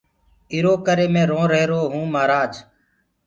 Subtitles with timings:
[0.53, 2.67] ايٚرو ڪري مي روهيروئونٚ مهآرآج پڇي